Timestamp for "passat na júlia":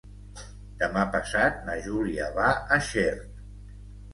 1.17-2.33